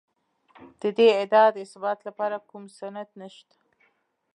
[0.81, 3.55] د دې ادعا د اثبات لپاره کوم سند نشته.